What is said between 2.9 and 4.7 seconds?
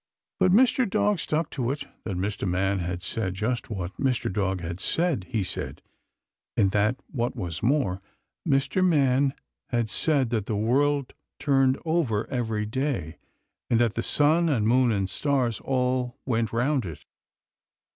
said just what Mr. Dog